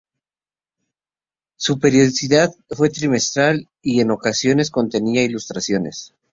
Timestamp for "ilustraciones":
5.23-6.15